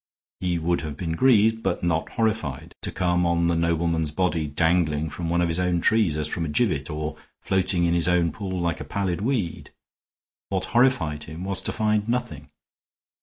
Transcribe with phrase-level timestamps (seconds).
[0.39, 5.11] He would have been grieved, but not horrified, to come on the nobleman's body dangling
[5.11, 8.31] from one of his own trees as from a gibbet, or floating in his own
[8.31, 9.69] pool like a pallid weed.
[10.49, 12.49] What horrified him was to find nothing.